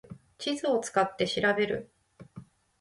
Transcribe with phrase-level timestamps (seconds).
[0.39, 1.91] 地図を使って調べる